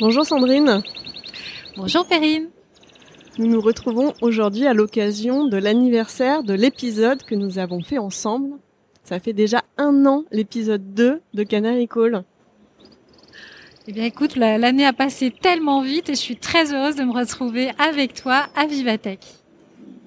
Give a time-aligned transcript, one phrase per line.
[0.00, 0.84] Bonjour Sandrine.
[1.76, 2.50] Bonjour Perrine.
[3.36, 8.58] Nous nous retrouvons aujourd'hui à l'occasion de l'anniversaire de l'épisode que nous avons fait ensemble.
[9.02, 12.22] Ça fait déjà un an, l'épisode 2 de Canary Call.
[13.88, 17.12] Eh bien écoute, l'année a passé tellement vite et je suis très heureuse de me
[17.12, 19.18] retrouver avec toi à Vivatech.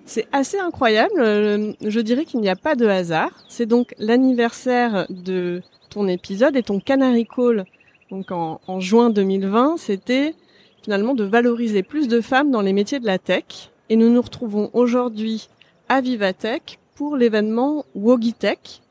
[0.06, 3.44] C'est assez incroyable, euh, je dirais qu'il n'y a pas de hasard.
[3.50, 7.66] C'est donc l'anniversaire de ton épisode et ton Canary Call
[8.12, 10.36] donc en, juin 2020, c'était
[10.84, 13.72] finalement de valoriser plus de femmes dans les métiers de la tech.
[13.90, 15.50] Et nous nous retrouvons aujourd'hui
[15.88, 18.82] à Vivatech pour l'événement Wogitech.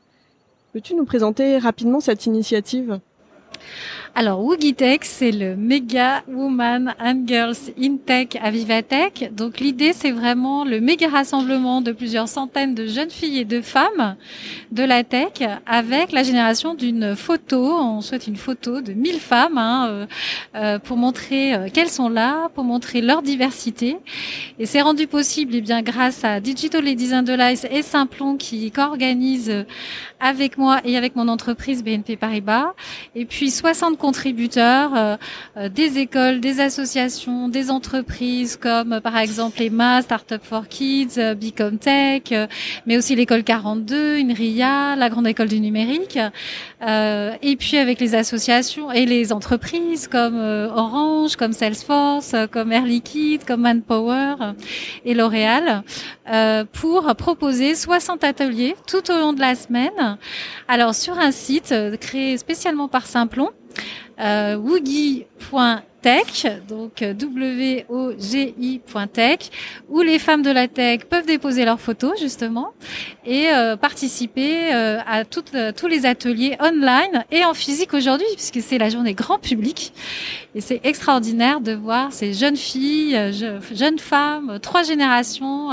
[0.73, 2.99] Peux-tu nous présenter rapidement cette initiative?
[4.13, 9.33] Alors, Wugitech, c'est le méga woman and girls in tech à Vivatech.
[9.33, 13.61] Donc, l'idée, c'est vraiment le méga rassemblement de plusieurs centaines de jeunes filles et de
[13.61, 14.17] femmes
[14.71, 17.63] de la tech avec la génération d'une photo.
[17.63, 20.05] On souhaite une photo de 1000 femmes hein, euh,
[20.55, 23.95] euh, pour montrer euh, qu'elles sont là, pour montrer leur diversité.
[24.59, 28.71] Et c'est rendu possible, eh bien, grâce à Digital Ladies and Life et Simplon qui
[28.71, 29.65] co-organisent
[30.19, 32.73] avec moi et avec mon entreprise BNP Paribas.
[33.15, 35.15] Et puis 60 contributeurs, euh,
[35.57, 41.35] euh, des écoles, des associations, des entreprises comme par exemple EMA, Startup for Kids, euh,
[41.35, 42.23] Bicom Tech,
[42.85, 46.19] mais aussi l'école 42, INRIA, la grande école du numérique.
[47.49, 50.37] et puis avec les associations et les entreprises comme
[50.83, 54.35] Orange, comme Salesforce, comme Air Liquide, comme Manpower
[55.05, 55.83] et L'Oréal,
[56.73, 60.17] pour proposer 60 ateliers tout au long de la semaine
[60.67, 63.49] alors sur un site euh, créé spécialement par Simplon,
[64.19, 67.79] euh, woogie.tech, donc euh, W-O-G-I.tech,
[69.89, 72.73] où les femmes de la tech peuvent déposer leurs photos justement
[73.25, 73.47] et
[73.79, 79.13] participer à toutes, tous les ateliers online et en physique aujourd'hui puisque c'est la journée
[79.13, 79.93] grand public
[80.55, 83.31] et c'est extraordinaire de voir ces jeunes filles,
[83.73, 85.69] jeunes femmes, trois générations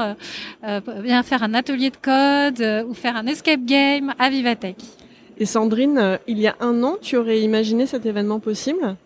[1.03, 4.77] bien faire un atelier de code ou faire un escape game à Vivatech.
[5.41, 8.97] Et Sandrine, euh, il y a un an, tu aurais imaginé cet événement possible?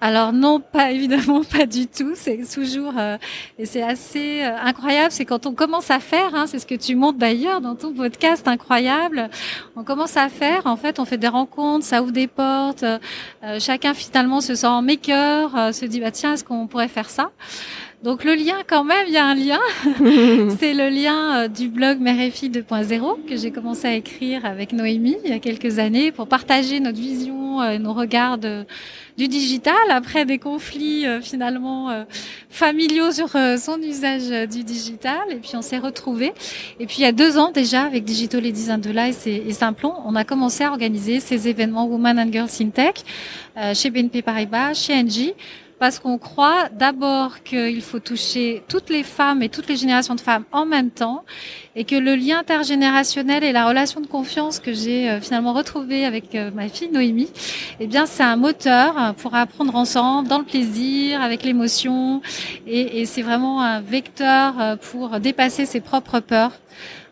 [0.00, 2.12] Alors non, pas évidemment, pas du tout.
[2.16, 3.16] C'est toujours euh,
[3.56, 5.12] et c'est assez euh, incroyable.
[5.12, 7.92] C'est quand on commence à faire, hein, c'est ce que tu montres d'ailleurs dans ton
[7.94, 9.30] podcast incroyable.
[9.76, 12.84] On commence à faire, en fait, on fait des rencontres, ça ouvre des portes.
[13.60, 17.30] chacun finalement se sent en maker, se dit bah tiens, est-ce qu'on pourrait faire ça?
[18.04, 19.60] Donc le lien quand même, il y a un lien.
[20.58, 24.44] c'est le lien euh, du blog Mère et Fille 2.0 que j'ai commencé à écrire
[24.44, 29.28] avec Noémie il y a quelques années pour partager notre vision et nos regards du
[29.28, 32.04] digital après des conflits euh, finalement euh,
[32.50, 35.22] familiaux sur son usage du digital.
[35.30, 36.34] Et puis on s'est retrouvés.
[36.80, 39.52] Et puis il y a deux ans déjà avec Digital Ladies and Life et, et
[39.54, 42.96] Simplon, on a commencé à organiser ces événements Women and Girls in Tech
[43.74, 45.32] chez BNP Paribas, chez Engie
[45.78, 50.20] parce qu'on croit d'abord qu'il faut toucher toutes les femmes et toutes les générations de
[50.20, 51.24] femmes en même temps
[51.76, 56.04] et que le lien intergénérationnel et la relation de confiance que j'ai euh, finalement retrouvé
[56.04, 57.30] avec euh, ma fille Noémie,
[57.80, 62.22] eh bien c'est un moteur pour apprendre ensemble dans le plaisir, avec l'émotion
[62.66, 66.52] et, et c'est vraiment un vecteur euh, pour dépasser ses propres peurs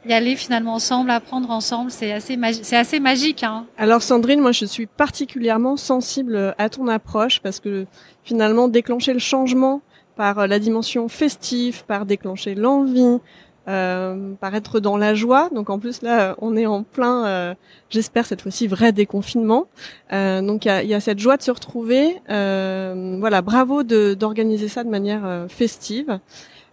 [0.07, 3.43] y aller finalement ensemble, apprendre ensemble, c'est assez c'est assez magique.
[3.43, 3.67] Hein.
[3.79, 7.87] Alors Sandrine, moi je suis particulièrement sensible à ton approche parce que
[8.25, 9.81] finalement déclencher le changement
[10.17, 13.21] par euh, la dimension festive, par déclencher l'envie,
[13.69, 15.49] euh, par être dans la joie.
[15.55, 17.55] Donc en plus là, on est en plein, euh,
[17.91, 19.67] j'espère cette fois-ci vrai déconfinement.
[20.13, 22.21] Euh, donc il y a, y a, cette joie de se retrouver.
[22.29, 26.19] Euh, voilà, bravo d'organiser ça de manière festive.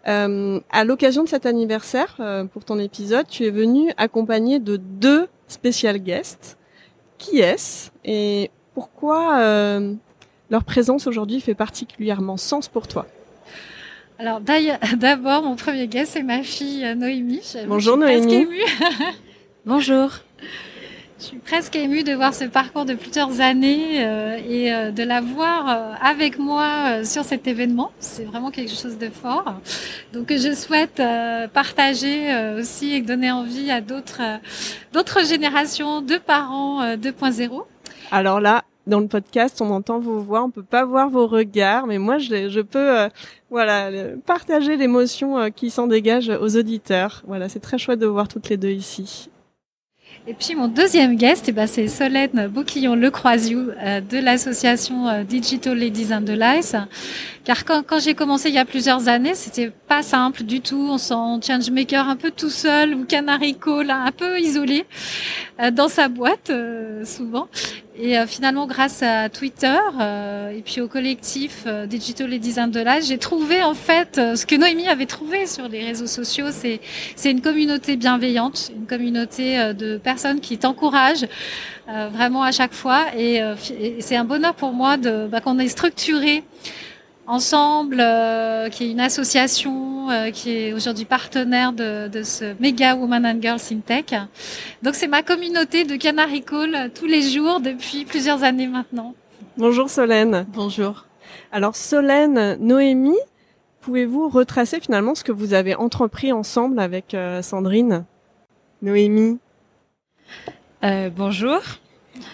[0.07, 4.77] Euh, à l'occasion de cet anniversaire, euh, pour ton épisode, tu es venu accompagné de
[4.77, 6.57] deux spécial guests.
[7.17, 9.93] Qui est-ce et pourquoi euh,
[10.49, 13.07] leur présence aujourd'hui fait particulièrement sens pour toi?
[14.19, 14.39] Alors
[14.97, 17.53] d'abord, mon premier guest, c'est ma fille Noémie.
[17.67, 18.47] Bonjour Noémie.
[19.65, 20.11] Bonjour.
[21.19, 25.03] Je suis presque émue de voir ce parcours de plusieurs années euh, et euh, de
[25.03, 27.91] la voir euh, avec moi sur cet événement.
[27.99, 29.55] C'est vraiment quelque chose de fort.
[30.13, 31.01] Donc je souhaite
[31.53, 34.21] partager aussi et donner envie à d'autres
[34.93, 37.63] d'autres générations de parents 2.0.
[38.11, 41.85] Alors là, dans le podcast, on entend vos voix, on peut pas voir vos regards,
[41.85, 43.09] mais moi je, je peux
[43.49, 43.89] voilà
[44.25, 47.23] partager l'émotion qui s'en dégage aux auditeurs.
[47.27, 49.28] Voilà, c'est très chouette de voir toutes les deux ici.
[50.27, 55.23] Et puis mon deuxième guest, eh ben, c'est Solène Bouquillon-Le Croisiou euh, de l'association euh,
[55.23, 56.75] Digital Ladies and the Lies.
[57.45, 60.87] Car quand j'ai commencé il y a plusieurs années, c'était pas simple du tout.
[60.89, 64.85] On sent changemaker un peu tout seul ou canarico là, un peu isolé
[65.61, 66.51] euh, dans sa boîte
[67.03, 67.49] souvent.
[68.01, 72.69] Et euh, finalement, grâce à Twitter euh, et puis au collectif euh, Digital Ladies and
[72.69, 76.45] the j'ai trouvé en fait ce que Noémie avait trouvé sur les réseaux sociaux.
[76.49, 76.79] C'est
[77.17, 81.27] c'est une communauté bienveillante, une communauté de personnes qui t'encouragent
[81.87, 83.07] vraiment à chaque fois.
[83.17, 83.41] Et,
[83.99, 86.43] c'est un bonheur pour moi de bah, qu'on ait structuré
[87.29, 92.95] ensemble, euh, qui est une association euh, qui est aujourd'hui partenaire de, de, ce Mega
[92.95, 94.19] Woman and Girls in Tech.
[94.81, 99.13] Donc c'est ma communauté de Canary Call euh, tous les jours depuis plusieurs années maintenant.
[99.57, 100.45] Bonjour Solène.
[100.49, 101.05] Bonjour.
[101.51, 103.19] Alors Solène, Noémie,
[103.81, 108.05] pouvez-vous retracer finalement ce que vous avez entrepris ensemble avec Sandrine?
[108.81, 109.39] Noémie.
[110.83, 111.59] Euh, bonjour.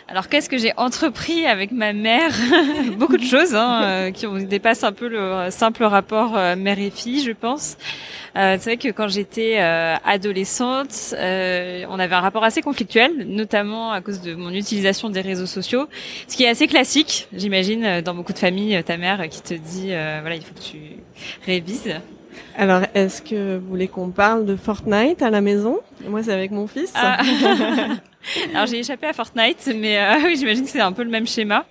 [0.08, 2.32] Alors qu'est-ce que j'ai entrepris avec ma mère
[2.98, 6.90] Beaucoup de choses hein, euh, qui dépassent un peu le simple rapport euh, mère et
[6.90, 7.78] fille, je pense.
[8.36, 14.02] Euh, c'est vrai que quand j'étais adolescente, on avait un rapport assez conflictuel, notamment à
[14.02, 15.88] cause de mon utilisation des réseaux sociaux,
[16.28, 18.84] ce qui est assez classique, j'imagine, dans beaucoup de familles.
[18.84, 20.80] Ta mère qui te dit, voilà, il faut que tu
[21.46, 21.96] révises.
[22.58, 25.80] Alors, est-ce que vous voulez qu'on parle de Fortnite à la maison?
[26.08, 26.92] Moi, c'est avec mon fils.
[26.96, 27.22] Ah.
[28.54, 31.28] Alors j'ai échappé à Fortnite, mais euh, oui, j'imagine que c'est un peu le même
[31.28, 31.66] schéma.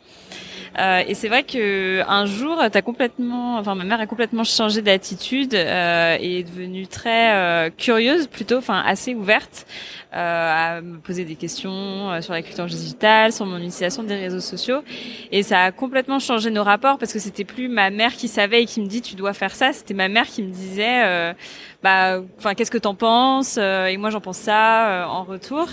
[0.79, 4.83] Euh, et c'est vrai que un jour, t'as complètement, enfin ma mère a complètement changé
[4.83, 9.67] d'attitude euh, et est devenue très euh, curieuse, plutôt, enfin assez ouverte
[10.15, 14.17] euh, à me poser des questions euh, sur la culture digitale, sur mon utilisation des
[14.17, 14.83] réseaux sociaux.
[15.31, 18.63] Et ça a complètement changé nos rapports parce que c'était plus ma mère qui savait
[18.63, 21.35] et qui me dit tu dois faire ça, c'était ma mère qui me disait
[21.83, 25.69] bah, enfin qu'est-ce que t'en penses Et moi j'en pense ça en retour.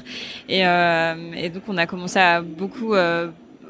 [0.50, 2.94] Et, et donc on a commencé à beaucoup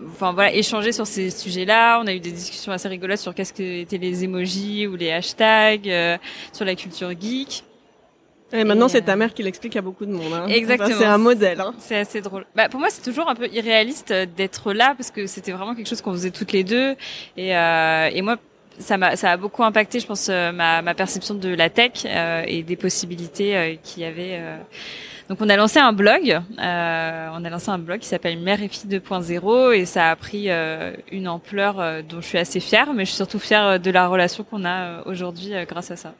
[0.09, 1.99] enfin voilà, échanger sur ces sujets-là.
[2.01, 5.11] On a eu des discussions assez rigolotes sur qu'est-ce que étaient les emojis ou les
[5.11, 6.17] hashtags, euh,
[6.53, 7.63] sur la culture geek.
[8.53, 10.33] Et maintenant, c'est ta euh, mère qui l'explique à beaucoup de monde.
[10.33, 10.47] Hein.
[10.47, 10.97] Exactement.
[10.97, 11.61] c'est un modèle.
[11.61, 11.73] Hein.
[11.79, 12.45] C'est assez drôle.
[12.55, 15.87] Bah, pour moi, c'est toujours un peu irréaliste d'être là parce que c'était vraiment quelque
[15.87, 16.95] chose qu'on faisait toutes les deux.
[17.37, 18.37] Et, euh, et moi,
[18.77, 22.05] ça m'a ça a beaucoup impacté, je pense, euh, ma, ma perception de la tech
[22.05, 24.41] et des possibilités qu'il y avait
[25.31, 28.61] donc on a lancé un blog, euh, on a lancé un blog qui s'appelle Mère
[28.61, 32.59] et fille 2.0 et ça a pris euh, une ampleur euh, dont je suis assez
[32.59, 36.13] fière, mais je suis surtout fière de la relation qu'on a aujourd'hui grâce à ça.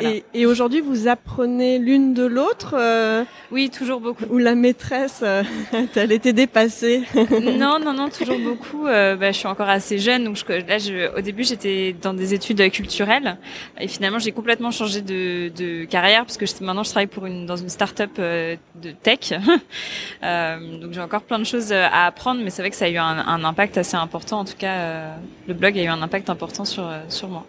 [0.00, 4.24] Et, et aujourd'hui, vous apprenez l'une de l'autre euh, Oui, toujours beaucoup.
[4.30, 5.42] Ou la maîtresse, euh,
[5.96, 8.86] elle était dépassée Non, non, non, toujours beaucoup.
[8.86, 12.14] Euh, bah, je suis encore assez jeune, donc je, là, je, au début, j'étais dans
[12.14, 13.38] des études culturelles,
[13.80, 17.26] et finalement, j'ai complètement changé de, de carrière parce que je, maintenant, je travaille pour
[17.26, 19.30] une dans une start-up euh, de tech.
[20.80, 22.98] donc, j'ai encore plein de choses à apprendre, mais c'est vrai que ça a eu
[22.98, 24.40] un, un impact assez important.
[24.40, 25.14] En tout cas,
[25.46, 27.46] le blog a eu un impact important sur sur moi.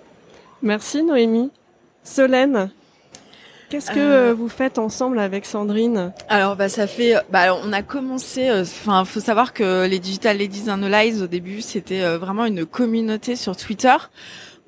[0.62, 1.52] Merci Noémie.
[2.04, 2.72] Solène,
[3.70, 6.12] Qu'est-ce que euh, vous faites ensemble avec Sandrine?
[6.28, 10.40] Alors bah ça fait bah on a commencé euh, enfin faut savoir que les Digital
[10.40, 13.96] Ladies Analyze au début c'était euh, vraiment une communauté sur Twitter.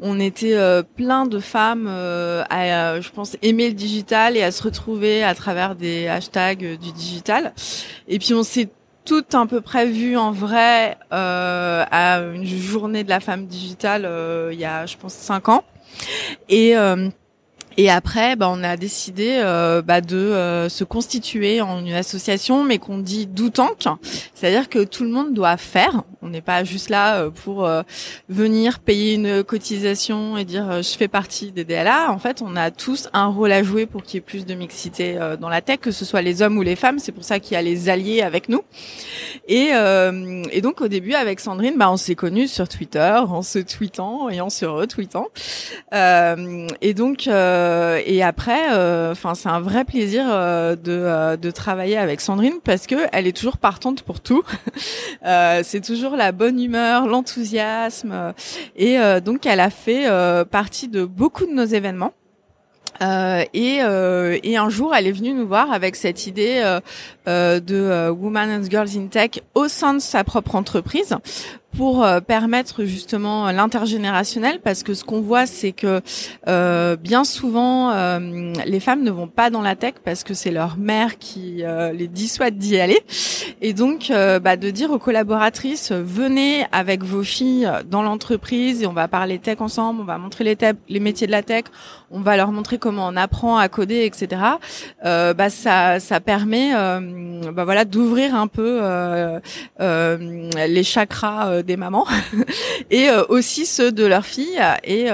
[0.04, 0.58] On était
[0.96, 5.76] plein de femmes à je pense aimer le digital et à se retrouver à travers
[5.76, 7.54] des hashtags du digital.
[8.08, 8.70] Et puis on s'est
[9.06, 14.10] toutes à peu près vues en vrai à une journée de la femme digitale
[14.52, 15.64] il y a je pense cinq ans.
[16.50, 16.76] Et
[17.78, 22.64] et après, bah, on a décidé euh, bah, de euh, se constituer en une association,
[22.64, 23.86] mais qu'on dit d'outanque,
[24.34, 26.04] c'est-à-dire que tout le monde doit faire.
[26.22, 27.68] On n'est pas juste là euh, pour
[28.30, 32.12] venir payer une cotisation et dire je fais partie des DLA.
[32.12, 34.54] En fait, on a tous un rôle à jouer pour qu'il y ait plus de
[34.54, 37.00] mixité dans la tech, que ce soit les hommes ou les femmes.
[37.00, 38.62] C'est pour ça qu'il y a les alliés avec nous.
[39.48, 39.72] Et,
[40.52, 44.30] et donc au début, avec Sandrine, bah, on s'est connus sur Twitter, en se tweetant
[44.30, 45.30] et en se retweetant.
[45.94, 47.28] et donc
[47.61, 47.61] euh,
[48.06, 52.88] et après, euh, enfin, c'est un vrai plaisir euh, de, de travailler avec Sandrine parce
[52.88, 54.44] que elle est toujours partante pour tout.
[55.64, 58.34] c'est toujours la bonne humeur, l'enthousiasme,
[58.76, 60.08] et donc elle a fait
[60.50, 62.14] partie de beaucoup de nos événements.
[63.02, 66.80] Euh, et, euh, et, un jour, elle est venue nous voir avec cette idée
[67.28, 71.16] euh, de Women and Girls in Tech au sein de sa propre entreprise
[71.76, 76.02] pour euh, permettre justement l'intergénérationnel parce que ce qu'on voit c'est que
[76.48, 80.52] euh, bien souvent euh, les femmes ne vont pas dans la tech parce que c'est
[80.52, 83.00] leur mère qui euh, les dissuade d'y aller.
[83.62, 88.94] Et donc bah, de dire aux collaboratrices venez avec vos filles dans l'entreprise et on
[88.94, 90.58] va parler tech ensemble on va montrer les,
[90.90, 91.66] les métiers de la tech
[92.10, 94.42] on va leur montrer comment on apprend à coder etc
[95.04, 98.82] bah ça ça permet bah voilà d'ouvrir un peu
[99.80, 102.06] les chakras des mamans
[102.92, 105.08] et aussi ceux de leurs filles et,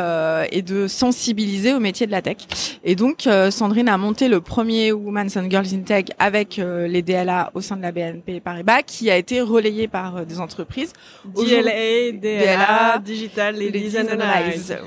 [0.52, 2.38] et de sensibiliser au métier de la tech.
[2.84, 7.52] Et donc Sandrine a monté le premier Women's and Girls in Tech avec les DLA
[7.54, 10.94] au sein de la BNP Paribas, qui a été relayé par des entreprises.
[11.26, 14.18] DLA, DLA, Digital Ladies and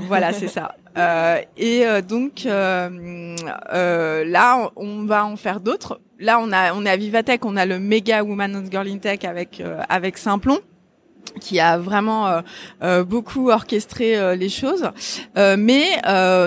[0.09, 0.75] Voilà, c'est ça.
[0.99, 3.37] Euh, et euh, donc euh,
[3.73, 6.01] euh, là, on va en faire d'autres.
[6.19, 8.99] Là, on a, on est à Vivatech, on a le méga Woman and Girl in
[8.99, 10.59] Tech avec avec Simplon
[11.39, 12.41] qui a vraiment euh,
[12.83, 14.91] euh, beaucoup orchestré euh, les choses.
[15.37, 15.85] mais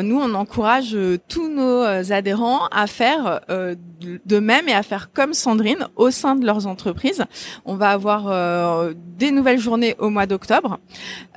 [0.03, 5.87] nous, on encourage tous nos adhérents à faire de même et à faire comme Sandrine
[5.95, 7.23] au sein de leurs entreprises.
[7.65, 10.79] On va avoir des nouvelles journées au mois d'octobre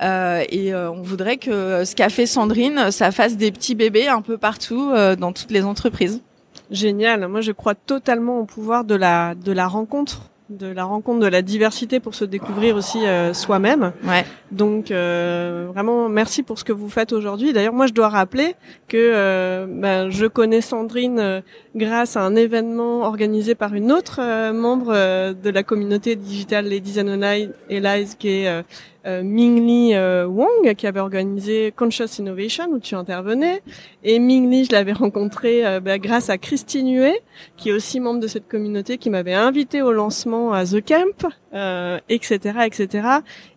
[0.01, 4.37] et on voudrait que ce qu'a fait Sandrine, ça fasse des petits bébés un peu
[4.37, 6.21] partout dans toutes les entreprises.
[6.69, 7.27] Génial.
[7.27, 11.27] Moi, je crois totalement au pouvoir de la de la rencontre de la rencontre de
[11.27, 13.91] la diversité pour se découvrir aussi euh, soi-même.
[14.05, 14.25] Ouais.
[14.51, 17.51] Donc euh, vraiment merci pour ce que vous faites aujourd'hui.
[17.51, 18.55] D'ailleurs moi je dois rappeler
[18.87, 21.43] que euh, ben, je connais Sandrine
[21.75, 24.21] grâce à un événement organisé par une autre
[24.53, 24.93] membre
[25.33, 28.63] de la communauté digitale Ladies and Allies qui est
[29.07, 33.61] euh, Mingli euh, Wong qui avait organisé Conscious Innovation où tu intervenais
[34.03, 37.21] et Mingli je l'avais rencontré euh, bah, grâce à Christine Huet
[37.55, 41.29] qui est aussi membre de cette communauté qui m'avait invité au lancement à The Camp
[42.09, 43.07] etc etc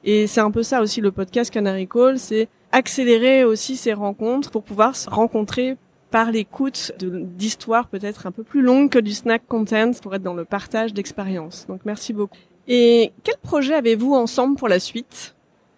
[0.04, 4.50] et c'est un peu ça aussi le podcast Canary Call c'est accélérer aussi ces rencontres
[4.50, 5.76] pour pouvoir se rencontrer
[6.10, 10.34] par l'écoute d'histoires peut-être un peu plus longues que du snack content pour être dans
[10.34, 11.66] le partage d'expériences.
[11.68, 12.36] Donc merci beaucoup.
[12.66, 15.34] Et quel projet avez-vous ensemble pour la suite?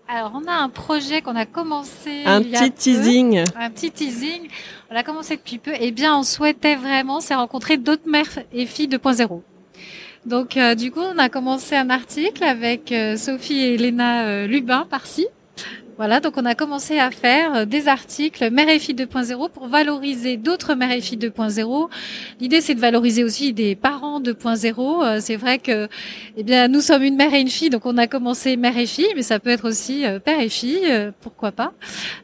[0.09, 2.25] Alors, on a un projet qu'on a commencé.
[2.27, 3.45] Un petit teasing.
[3.57, 4.49] un petit teasing.
[4.91, 5.73] On a commencé depuis peu.
[5.81, 9.41] Eh bien, on souhaitait vraiment, c'est rencontrer d'autres mères et filles 2.0.
[10.27, 14.47] Donc, euh, du coup, on a commencé un article avec euh, Sophie et Elena euh,
[14.47, 15.27] Lubin par-ci.
[16.03, 19.69] Voilà, donc on a commencé à faire euh, des articles mère et fille 2.0 pour
[19.69, 21.89] valoriser d'autres mères et filles 2.0.
[22.41, 25.05] L'idée c'est de valoriser aussi des parents 2.0.
[25.05, 25.87] Euh, c'est vrai que
[26.37, 28.87] eh bien nous sommes une mère et une fille, donc on a commencé mère et
[28.87, 31.73] fille, mais ça peut être aussi euh, père et fille, pourquoi pas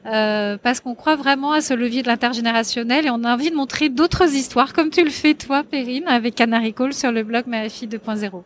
[0.03, 3.91] Parce qu'on croit vraiment à ce levier de l'intergénérationnel et on a envie de montrer
[3.91, 7.63] d'autres histoires, comme tu le fais toi, Perrine, avec Canary Call sur le blog mère
[7.63, 8.43] et fille 2.0.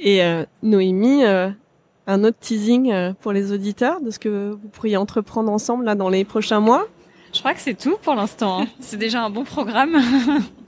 [0.00, 0.20] Et
[0.64, 1.22] Noémie,
[2.06, 5.94] un autre teasing euh, pour les auditeurs de ce que vous pourriez entreprendre ensemble là
[5.94, 6.86] dans les prochains mois?
[7.32, 8.62] Je crois que c'est tout pour l'instant.
[8.62, 8.66] Hein.
[8.80, 9.96] c'est déjà un bon programme.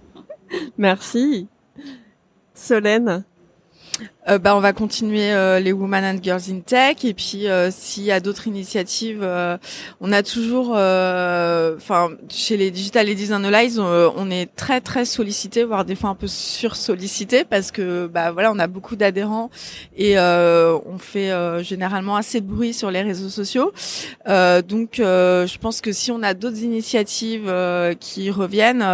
[0.79, 1.49] Merci.
[2.55, 3.25] Solène
[4.28, 7.71] euh, bah, on va continuer euh, les Women and Girls in Tech et puis euh,
[7.71, 9.59] s'il y a d'autres initiatives, euh,
[10.00, 15.64] on a toujours, enfin chez les Digital Ladies Analyze, on, on est très très sollicité,
[15.64, 19.50] voire des fois un peu sursollicité parce que bah voilà, on a beaucoup d'adhérents
[19.97, 23.73] et on fait généralement assez de bruit sur les réseaux sociaux.
[24.26, 27.52] donc je pense que si on a d'autres initiatives
[28.00, 28.85] qui reviennent,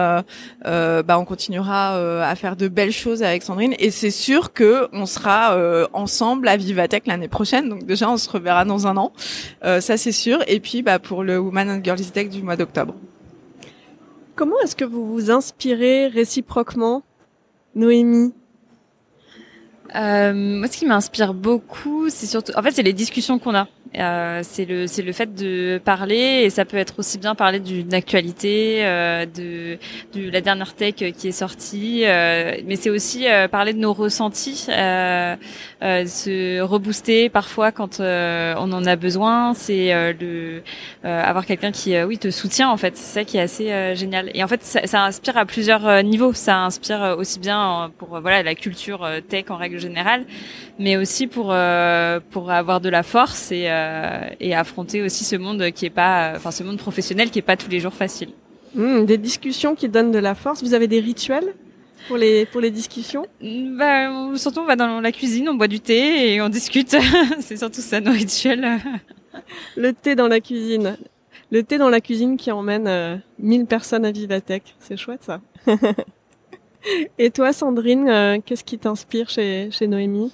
[0.64, 5.06] bah on continuera à faire de belles choses avec Sandrine et c'est sûr que on
[5.06, 7.68] sera euh, ensemble à Vivatech l'année prochaine.
[7.68, 9.12] Donc déjà, on se reverra dans un an,
[9.64, 10.38] euh, ça c'est sûr.
[10.46, 12.94] Et puis, bah, pour le Woman and Girls Tech du mois d'octobre.
[14.34, 17.02] Comment est-ce que vous vous inspirez réciproquement,
[17.74, 18.32] Noémie?
[19.96, 23.68] Euh, Moi, ce qui m'inspire beaucoup, c'est surtout, en fait, c'est les discussions qu'on a.
[23.98, 27.58] Euh, c'est le c'est le fait de parler et ça peut être aussi bien parler
[27.58, 29.78] d'une actualité, euh, de,
[30.16, 33.92] de la dernière tech qui est sortie, euh, mais c'est aussi euh, parler de nos
[33.92, 35.34] ressentis, euh,
[35.80, 39.54] se rebooster parfois quand on en a besoin.
[39.54, 40.62] C'est le
[41.02, 42.96] avoir quelqu'un qui oui te soutient en fait.
[42.96, 44.30] C'est ça qui est assez génial.
[44.34, 46.32] Et en fait ça, ça, inspire à plusieurs niveaux.
[46.32, 50.24] Ça inspire aussi bien pour voilà la culture tech en règle générale,
[50.78, 51.54] mais aussi pour
[52.30, 56.32] pour avoir de la force et euh, et affronter aussi ce monde qui est pas,
[56.36, 58.30] enfin ce monde professionnel qui est pas tous les jours facile.
[58.74, 60.62] Mmh, des discussions qui donnent de la force.
[60.62, 61.54] Vous avez des rituels
[62.08, 63.26] pour les pour les discussions?
[63.40, 66.96] Bah surtout on va dans la cuisine, on boit du thé et on discute.
[67.40, 68.78] c'est surtout ça nos rituels.
[69.76, 70.96] Le thé dans la cuisine.
[71.50, 74.76] Le thé dans la cuisine qui emmène euh, 1000 personnes à Vivatech.
[74.78, 75.40] C'est chouette ça.
[77.18, 80.32] et toi Sandrine, euh, qu'est-ce qui t'inspire chez chez Noémie?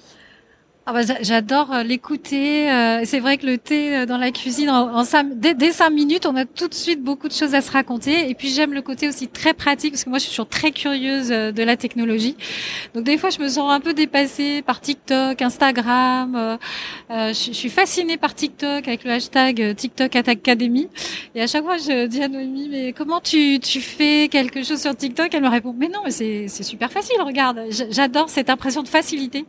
[0.89, 2.71] Ah bah, J'adore euh, l'écouter.
[2.71, 5.03] Euh, c'est vrai que le thé euh, dans la cuisine, en,
[5.35, 8.29] dès, cinq minutes, on a tout de suite beaucoup de choses à se raconter.
[8.29, 10.71] Et puis j'aime le côté aussi très pratique, parce que moi je suis toujours très
[10.71, 12.37] curieuse de la technologie.
[12.95, 16.57] Donc des fois je me sens un peu dépassée par TikTok, Instagram.
[17.09, 20.87] je, suis fascinée par TikTok avec le hashtag TikTok Academy.
[21.35, 24.81] Et à chaque fois je dis à Noémie, mais comment tu, tu fais quelque chose
[24.81, 25.33] sur TikTok?
[25.33, 27.59] Elle me répond, mais non, mais c'est super facile, regarde.
[27.89, 29.45] J'adore cette impression de facilité.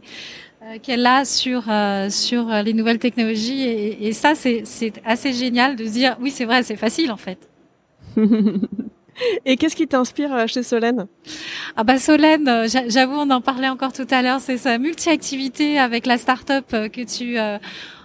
[0.83, 1.65] Qu'elle a sur
[2.11, 6.31] sur les nouvelles technologies et, et ça c'est c'est assez génial de se dire oui
[6.31, 7.38] c'est vrai c'est facile en fait.
[9.45, 11.09] Et qu'est-ce qui t'inspire chez Solène?
[11.75, 16.07] Ah bah Solène, j'avoue on en parlait encore tout à l'heure, c'est sa multi-activité avec
[16.07, 17.37] la start-up que tu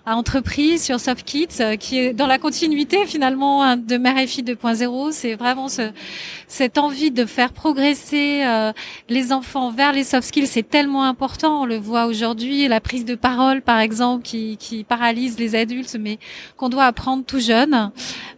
[0.05, 4.43] à entreprise sur SoftKids, euh, qui est dans la continuité finalement de Mère et Fille
[4.43, 5.11] 2.0.
[5.11, 5.91] C'est vraiment ce,
[6.47, 8.73] cette envie de faire progresser euh,
[9.07, 10.47] les enfants vers les soft skills.
[10.47, 11.61] C'est tellement important.
[11.61, 15.95] On le voit aujourd'hui, la prise de parole par exemple qui, qui paralyse les adultes,
[15.99, 16.19] mais
[16.57, 17.91] qu'on doit apprendre tout jeune.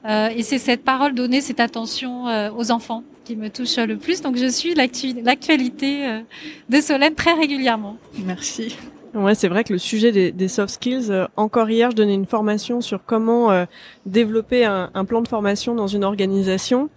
[0.06, 4.22] Euh, et c'est cette parole donnée, cette attention aux enfants qui me touche le plus.
[4.22, 6.22] Donc je suis l'actualité
[6.70, 7.98] de Solène très régulièrement.
[8.24, 8.76] Merci.
[9.16, 12.26] Ouais, c'est vrai que le sujet des, soft skills, euh, encore hier, je donnais une
[12.26, 13.64] formation sur comment euh,
[14.06, 16.90] développer un, plan de formation dans une organisation.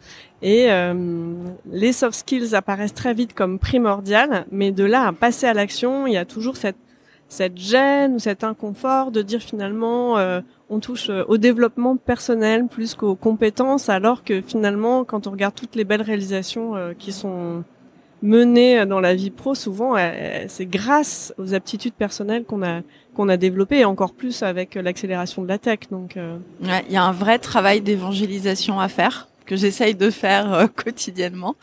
[0.42, 0.94] Et euh,
[1.70, 6.08] les soft skills apparaissent très vite comme primordiales, mais de là à passer à l'action,
[6.08, 6.76] il y a toujours cette,
[7.28, 10.16] cette gêne ou cet inconfort de dire finalement
[10.70, 15.76] on touche au développement personnel plus qu'aux compétences, alors que finalement, quand on regarde toutes
[15.76, 17.64] les belles réalisations qui sont
[18.22, 19.94] mener dans la vie pro, souvent,
[20.48, 22.82] c'est grâce aux aptitudes personnelles qu'on a
[23.18, 25.80] qu'on a développées, et encore plus avec l'accélération de la tech.
[25.90, 26.38] Donc, euh.
[26.60, 31.56] il y a un vrai travail d'évangélisation à faire que j'essaye de faire euh, quotidiennement.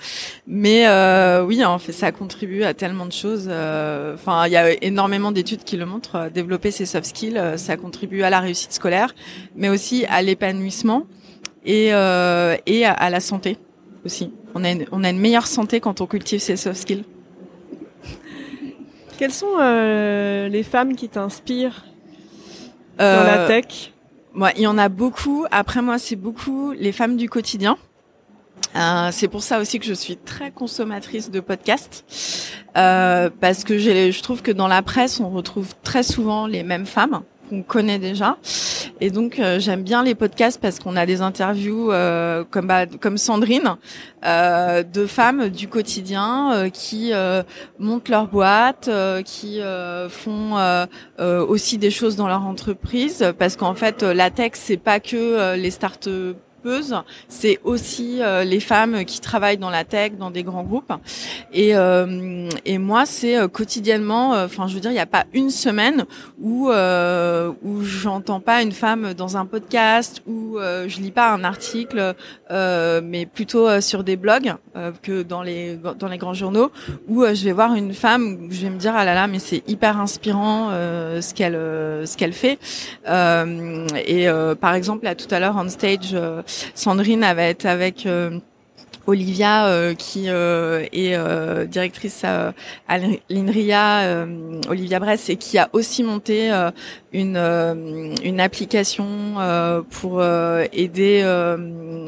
[0.48, 3.48] Mais euh, oui, en fait, ça contribue à tellement de choses.
[3.48, 6.30] Enfin, il y a énormément d'études qui le montrent.
[6.30, 9.16] Développer ses soft skills, ça contribue à la réussite scolaire,
[9.56, 11.08] mais aussi à l'épanouissement
[11.66, 13.58] et, et à la santé
[14.04, 14.30] aussi.
[14.56, 17.04] On a, une, on a une meilleure santé quand on cultive ses soft skills.
[19.18, 21.86] Quelles sont euh, les femmes qui t'inspirent
[22.98, 23.94] dans la euh, tech?
[24.34, 25.46] Moi, il y en a beaucoup.
[25.52, 27.78] Après moi, c'est beaucoup les femmes du quotidien.
[28.76, 32.06] Euh, c'est pour ça aussi que je suis très consommatrice de podcasts
[32.78, 36.86] euh, parce que je trouve que dans la presse on retrouve très souvent les mêmes
[36.86, 38.38] femmes qu'on connaît déjà.
[39.02, 42.86] Et donc euh, j'aime bien les podcasts parce qu'on a des interviews euh, comme bah,
[42.86, 43.76] comme Sandrine
[44.26, 47.12] euh, de femmes du quotidien qui
[47.80, 48.90] montent leur boîte,
[49.26, 49.60] qui
[50.10, 50.88] font
[51.20, 53.34] aussi des choses dans leur entreprise.
[53.38, 56.36] Parce qu'en fait la tech c'est pas que les startups
[57.28, 60.94] c'est aussi euh, les femmes qui travaillent dans la tech, dans des grands groupes.
[61.54, 62.50] Et, euh,
[62.80, 66.06] moi, c'est euh, quotidiennement, enfin, je veux dire, il n'y a pas une semaine
[66.40, 72.16] où où j'entends pas une femme dans un podcast, où je lis pas un article,
[72.50, 74.56] mais plutôt sur des blogs
[75.02, 76.72] que dans les dans les grands journaux,
[77.08, 79.64] où je vais voir une femme, je vais me dire ah là là, mais c'est
[79.68, 81.54] hyper inspirant ce qu'elle
[82.08, 82.60] ce qu'elle fait.
[83.06, 84.28] et
[84.60, 86.16] par exemple, là tout à l'heure on stage,
[86.74, 88.40] Sandrine va être avec euh,
[89.08, 91.18] Olivia euh, qui euh, est
[91.68, 92.54] directrice à,
[93.30, 94.26] l'INRIA,
[94.70, 96.52] Olivia Bress, et qui a aussi monté
[97.14, 97.38] une,
[98.24, 99.06] une application
[99.90, 101.24] pour aider,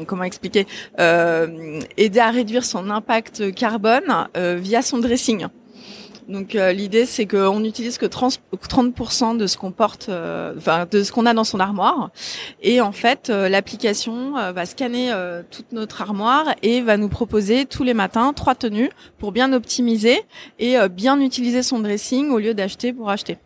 [0.06, 0.66] comment expliquer,
[0.98, 5.46] aider à réduire son impact carbone via son dressing.
[6.28, 11.02] Donc euh, l'idée c'est qu'on n'utilise que 30%, de ce qu'on porte, euh, enfin de
[11.02, 12.10] ce qu'on a dans son armoire,
[12.62, 15.12] et en fait euh, l'application va scanner
[15.50, 20.20] toute notre armoire et va nous proposer tous les matins trois tenues pour bien optimiser
[20.58, 23.38] et bien utiliser son dressing au lieu d'acheter pour acheter.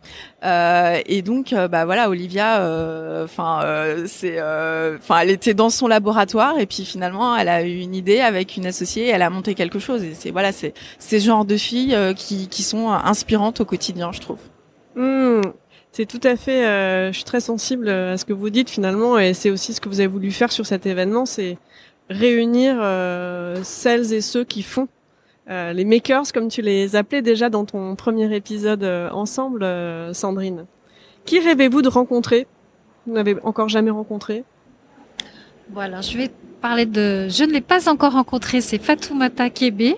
[0.43, 3.61] et donc bah voilà Olivia, enfin
[4.07, 8.19] c'est, enfin elle était dans son laboratoire et puis finalement elle a eu une idée
[8.19, 11.57] avec une associée, elle a monté quelque chose et c'est voilà c'est ces genres de
[11.57, 14.39] filles qui qui sont inspirantes au quotidien, je trouve.
[14.95, 15.41] Hmm.
[15.91, 16.65] c'est tout à fait.
[16.67, 19.81] Euh, je suis très sensible à ce que vous dites finalement, et c'est aussi ce
[19.81, 21.57] que vous avez voulu faire sur cet événement, c'est
[22.09, 24.87] réunir euh, celles et ceux qui font
[25.49, 29.65] euh, les makers, comme tu les appelais déjà dans ton premier épisode ensemble,
[30.13, 30.65] Sandrine.
[31.25, 32.47] Qui rêvez-vous de rencontrer
[33.07, 34.43] Vous n'avez encore jamais rencontré?
[35.71, 36.29] Voilà, je vais
[36.61, 37.27] parler de.
[37.29, 38.61] Je ne l'ai pas encore rencontré.
[38.61, 39.97] C'est Fatoumata Kébé.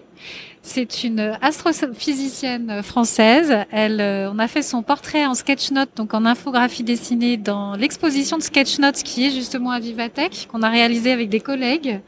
[0.67, 3.55] C'est une astrophysicienne française.
[3.71, 8.37] Elle, euh, on a fait son portrait en sketchnote, donc en infographie dessinée, dans l'exposition
[8.37, 12.01] de sketchnotes qui est justement à Vivatech, qu'on a réalisé avec des collègues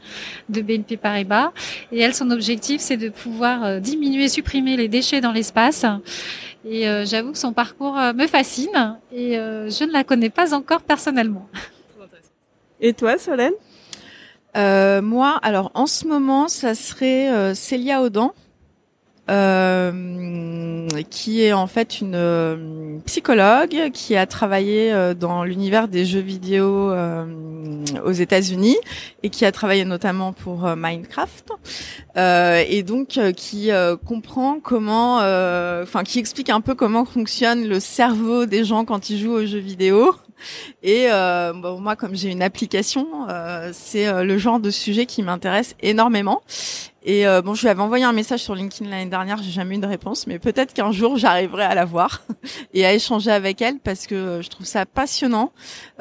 [0.48, 1.52] de BNP Paribas.
[1.92, 5.86] Et elle, son objectif, c'est de pouvoir euh, diminuer, supprimer les déchets dans l'espace.
[6.68, 10.82] Et euh, j'avoue que son parcours me fascine et je ne la connais pas encore
[10.82, 11.48] personnellement.
[12.80, 13.52] Et toi, Solène?
[14.56, 18.34] Moi, alors en ce moment, ça serait Célia Audan
[19.30, 26.06] euh, qui est en fait une euh, psychologue qui a travaillé euh, dans l'univers des
[26.06, 26.92] jeux vidéo
[28.04, 28.76] aux États-Unis
[29.22, 31.52] et qui a travaillé notamment pour Minecraft
[32.16, 33.70] et donc qui
[34.06, 39.18] comprend comment, enfin qui explique un peu comment fonctionne le cerveau des gens quand ils
[39.18, 40.14] jouent aux jeux vidéo.
[40.82, 43.06] Et bon, moi, comme j'ai une application,
[43.72, 46.42] c'est le genre de sujet qui m'intéresse énormément.
[47.08, 49.76] Et euh, bon, je lui avais envoyé un message sur LinkedIn l'année dernière, j'ai jamais
[49.76, 52.22] eu de réponse, mais peut-être qu'un jour j'arriverai à la voir
[52.74, 55.52] et à échanger avec elle parce que je trouve ça passionnant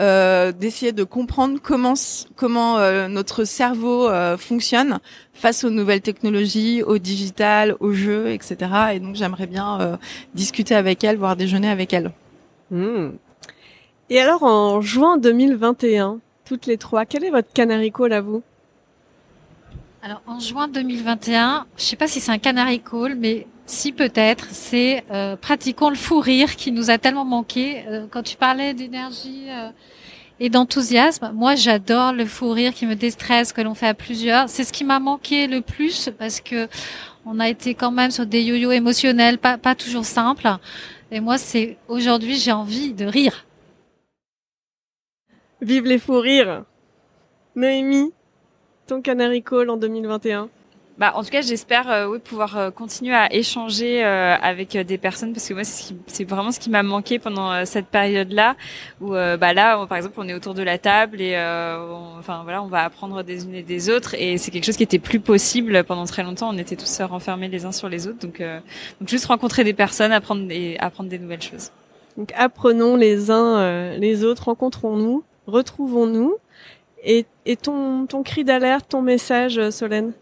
[0.01, 1.93] euh, d'essayer de comprendre comment
[2.35, 4.99] comment euh, notre cerveau euh, fonctionne
[5.33, 8.57] face aux nouvelles technologies, au digital, aux jeux, etc.
[8.95, 9.97] Et donc j'aimerais bien
[10.35, 12.11] discuter avec elle, voire déjeuner avec elle.
[12.69, 13.11] Hmm.
[14.09, 18.43] Et alors en juin 2021, toutes les trois, quel est votre canary call à vous?
[20.25, 25.03] En juin 2021, je sais pas si c'est un canary call, mais si peut-être, c'est
[25.11, 27.83] euh, pratiquons le fou rire qui nous a tellement manqué.
[27.87, 29.69] Euh, quand tu parlais d'énergie euh,
[30.39, 34.49] et d'enthousiasme, moi j'adore le fou rire qui me déstresse, que l'on fait à plusieurs.
[34.49, 36.67] C'est ce qui m'a manqué le plus parce que
[37.25, 40.47] on a été quand même sur des yo-yo émotionnels, pas, pas toujours simples.
[41.11, 43.45] Et moi, c'est aujourd'hui j'ai envie de rire.
[45.61, 46.63] Vive les fous rires.
[47.55, 48.11] Noémie
[48.87, 50.49] ton Canary Call en 2021
[50.97, 54.97] bah, en tout cas, j'espère euh, oui, pouvoir euh, continuer à échanger euh, avec des
[54.97, 58.55] personnes parce que moi, c'est vraiment ce qui m'a manqué pendant cette période-là
[58.99, 61.35] où, bah là, par exemple, on est autour de la table et,
[62.17, 64.83] enfin voilà, on va apprendre des unes et des autres et c'est quelque chose qui
[64.83, 66.49] était plus possible pendant très longtemps.
[66.49, 70.11] On était tous renfermés les uns sur les autres, donc, donc juste rencontrer des personnes,
[70.11, 71.71] apprendre et apprendre des nouvelles choses.
[72.17, 76.37] Donc apprenons les uns les autres, rencontrons-nous, retrouvons-nous.
[77.03, 77.25] Et,
[77.61, 80.13] ton, cri d'alerte, ton message, euh, Solène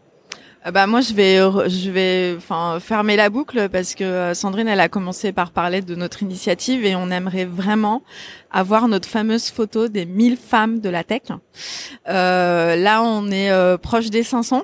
[0.66, 1.38] euh, bah moi je vais
[1.70, 5.82] je vais enfin fermer la boucle parce que euh, Sandrine elle a commencé par parler
[5.82, 8.02] de notre initiative et on aimerait vraiment
[8.50, 11.22] avoir notre fameuse photo des 1000 femmes de la tech.
[12.08, 14.64] Euh, là on est proche des 500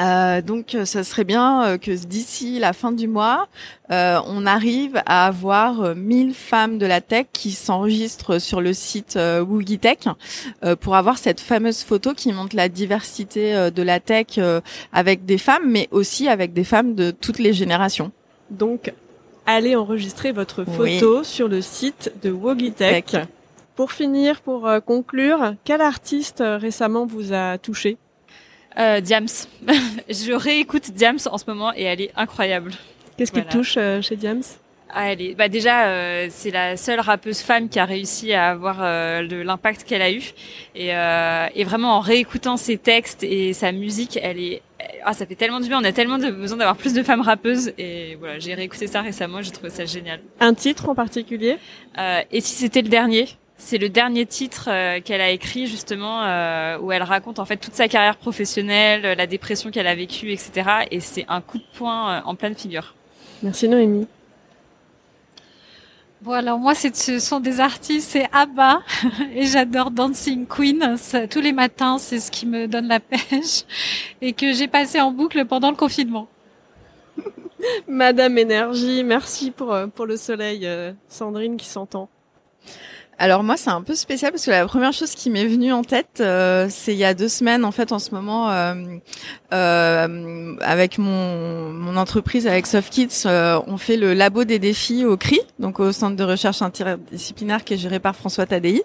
[0.00, 3.48] euh, donc, ça serait bien euh, que d'ici la fin du mois,
[3.90, 9.16] euh, on arrive à avoir 1000 femmes de la tech qui s'enregistrent sur le site
[9.16, 9.44] euh,
[9.80, 9.98] Tech
[10.80, 14.38] pour avoir cette fameuse photo qui montre la diversité de la tech
[14.92, 18.10] avec des femmes, mais aussi avec des femmes de toutes les générations.
[18.50, 18.92] Donc,
[19.46, 23.04] allez enregistrer votre photo sur le site de Tech.
[23.76, 27.96] Pour finir, pour conclure, quel artiste récemment vous a touché?
[28.78, 29.28] Euh, Diams.
[30.08, 32.72] je réécoute Diams en ce moment et elle est incroyable.
[33.16, 34.42] Qu'est-ce qui te touche euh, chez Diams?
[34.92, 38.50] Ah, elle est, bah déjà, euh, c'est la seule rappeuse femme qui a réussi à
[38.50, 40.22] avoir euh, l'impact qu'elle a eu.
[40.74, 44.62] Et, euh, et, vraiment, en réécoutant ses textes et sa musique, elle est,
[45.04, 45.80] ah, ça fait tellement du bien.
[45.80, 47.72] On a tellement de, besoin d'avoir plus de femmes rappeuses.
[47.78, 49.42] Et voilà, j'ai réécouté ça récemment.
[49.42, 50.20] J'ai trouvé ça génial.
[50.40, 51.58] Un titre en particulier?
[51.98, 53.28] Euh, Et si c'était le dernier?
[53.60, 57.58] C'est le dernier titre euh, qu'elle a écrit justement euh, où elle raconte en fait
[57.58, 60.68] toute sa carrière professionnelle, la dépression qu'elle a vécue, etc.
[60.90, 62.94] Et c'est un coup de poing euh, en pleine figure.
[63.42, 64.06] Merci Noémie.
[66.22, 68.80] Bon alors moi ce sont des artistes, c'est ABBA
[69.34, 70.96] et j'adore Dancing Queen.
[71.30, 73.64] tous les matins c'est ce qui me donne la pêche
[74.22, 76.28] et que j'ai passé en boucle pendant le confinement.
[77.88, 80.68] Madame Énergie, merci pour, pour le soleil,
[81.08, 82.08] Sandrine qui s'entend.
[83.22, 85.84] Alors moi c'est un peu spécial parce que la première chose qui m'est venue en
[85.84, 88.74] tête euh, c'est il y a deux semaines en fait en ce moment euh,
[89.52, 95.80] euh, avec mon, entreprise avec SoftKids on fait le labo des défis au CRI donc
[95.80, 98.82] au centre de recherche interdisciplinaire qui est géré par François Tadei.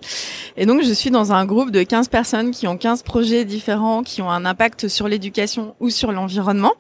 [0.58, 4.04] Et donc je suis dans un groupe de 15 personnes qui ont 15 projets différents
[4.04, 6.74] qui ont un impact sur l'éducation ou sur l'environnement.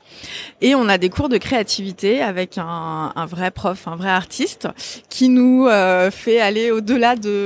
[0.59, 4.67] Et on a des cours de créativité avec un, un vrai prof un vrai artiste
[5.09, 5.69] qui nous
[6.11, 7.44] fait aller au-delà de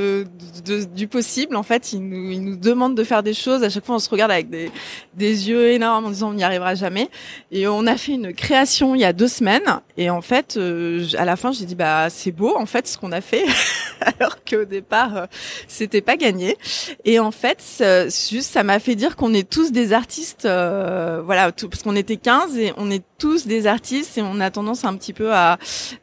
[0.95, 1.55] du possible.
[1.55, 3.63] En fait, il nous, il nous demande de faire des choses.
[3.63, 4.71] À chaque fois, on se regarde avec des,
[5.15, 7.09] des yeux énormes en disant on n'y arrivera jamais.
[7.51, 9.81] Et on a fait une création il y a deux semaines.
[9.97, 12.97] Et en fait, euh, à la fin, j'ai dit bah c'est beau en fait ce
[12.97, 13.43] qu'on a fait,
[14.01, 15.25] alors qu'au départ euh,
[15.67, 16.57] c'était pas gagné.
[17.05, 17.59] Et en fait,
[18.31, 20.45] juste ça m'a fait dire qu'on est tous des artistes.
[20.45, 24.39] Euh, voilà, tout, parce qu'on était 15 et on est tous des artistes et on
[24.39, 25.57] a tendance un petit peu à,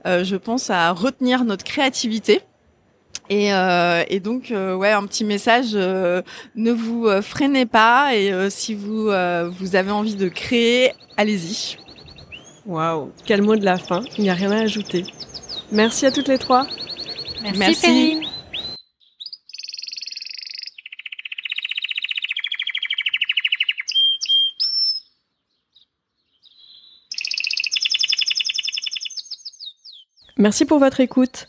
[0.04, 2.42] je pense, à retenir notre créativité.
[3.28, 6.22] Et, euh, et, donc, euh, ouais, un petit message euh,
[6.54, 11.76] ne vous euh, freinez pas et si vous vous avez envie de créer, allez-y.
[12.66, 15.04] Waouh, quel mot de la fin Il n'y a rien à ajouter.
[15.72, 16.66] Merci à toutes les trois.
[17.42, 18.20] Merci, Merci.
[30.38, 31.48] Merci pour votre écoute.